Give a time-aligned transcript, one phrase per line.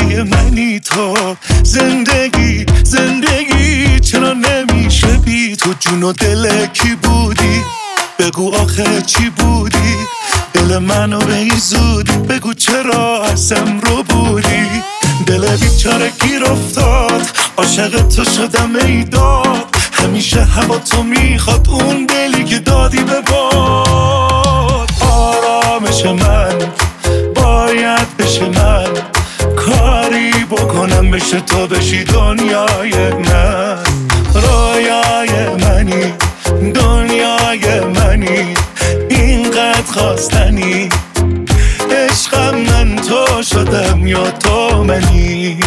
[0.00, 7.62] بی تو زندگی زندگی چرا نمیشه بی تو؟ جون و دل کی بودی؟
[8.18, 9.96] بگو آخه چی بودی؟
[10.52, 14.66] دل منو به زودی بگو چرا ازم رو بودی؟
[15.26, 17.26] دل بیچاره گیر افتاد
[17.56, 19.76] عاشق تو شدم ای داد.
[19.92, 23.79] همیشه هوا تو می‌خواد اون دلی که دادی به باد.
[30.50, 33.78] بکنم بشه تو بشی دنیای من.
[34.34, 36.12] رایای منی
[36.74, 38.54] دنیای منی
[39.10, 40.88] اینقدر خواستنی.
[41.90, 45.60] عشقم من تو شدم یا تو منی.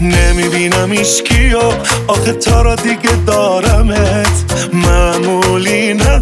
[0.00, 1.60] نمی‌بینم ایشکی و
[2.06, 4.44] آخه تا را دیگه دارمت.
[4.72, 6.20] معمولی نه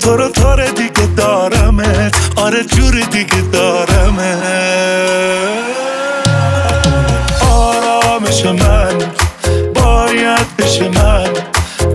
[0.00, 2.16] تو رو تار دیگه دارمت.
[2.36, 4.42] آره جور دیگه دارمت.
[7.50, 8.98] آرامش من
[9.74, 11.28] باید بشه من.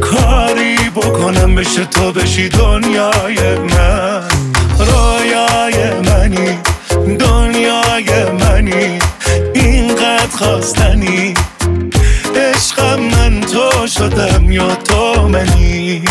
[0.02, 4.13] کاری بکنم بشه تو بشی دنیای من.
[14.14, 16.04] تو شدم یا تو منی؟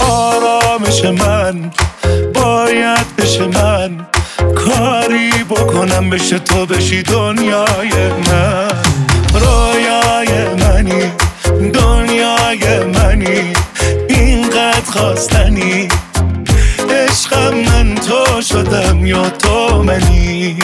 [0.00, 1.70] آرامش من
[2.34, 4.06] باید بشه من.
[4.54, 5.01] کاری
[5.72, 8.82] کنم بشه تو بشی دنیای من.
[9.34, 11.12] رویای منی
[11.72, 13.52] دنیای منی
[14.08, 15.88] اینقدر خواستنی.
[16.90, 20.58] عشقم من تو شدم یا تو منی.